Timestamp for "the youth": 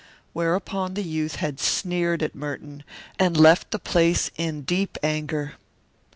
0.95-1.35